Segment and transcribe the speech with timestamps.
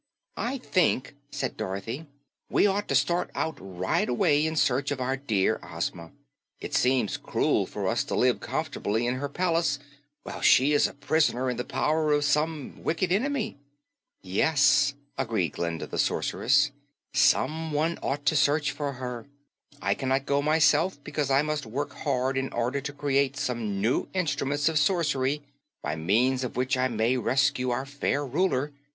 [0.37, 2.07] "I think," said Dorothy,
[2.49, 6.09] "we ought to start out right away in search of our dear Ozma.
[6.59, 9.77] It seems cruel for us to live comf'tably in her palace
[10.23, 13.59] while she is a pris'ner in the power of some wicked enemy."
[14.23, 16.71] "Yes," agreed Glinda the Sorceress,
[17.13, 19.27] "someone ought to search for her.
[19.83, 24.07] I cannot go myself, because I must work hard in order to create some new
[24.15, 25.43] instruments of sorcery
[25.83, 28.71] by means of which I may rescue our fair Ruler.